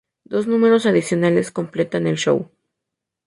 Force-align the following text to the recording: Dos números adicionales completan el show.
Dos 0.23 0.47
números 0.47 0.87
adicionales 0.87 1.51
completan 1.51 2.07
el 2.07 2.17
show. 2.17 2.49